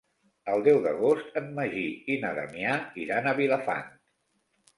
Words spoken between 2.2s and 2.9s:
na Damià